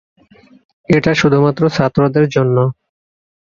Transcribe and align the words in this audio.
এটা 0.89 1.11
শুধুমাত্র 1.13 1.61
ছাত্রদের 1.69 2.25
জন্য। 2.29 2.57